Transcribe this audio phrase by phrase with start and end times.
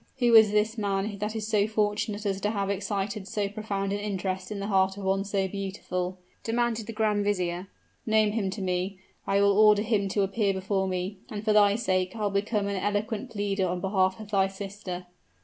[0.17, 3.99] "Who is this man that is so fortunate as to have excited so profound an
[3.99, 7.67] interest in the heart of one so beautiful?" demanded the grand vizier.
[8.07, 11.75] "Name him to me I will order him to appear before me and, for thy
[11.75, 15.05] sake, I will become an eloquent pleader on behalf of thy sister."